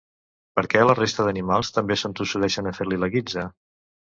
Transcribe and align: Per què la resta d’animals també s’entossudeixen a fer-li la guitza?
Per 0.59 0.63
què 0.73 0.85
la 0.85 0.95
resta 0.99 1.25
d’animals 1.27 1.71
també 1.77 1.99
s’entossudeixen 2.05 2.71
a 2.71 2.75
fer-li 2.79 3.01
la 3.05 3.15
guitza? 3.19 3.49